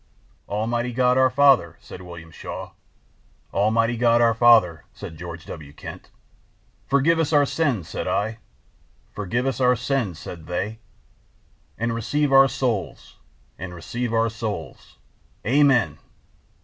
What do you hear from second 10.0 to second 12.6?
said they. "'And receive our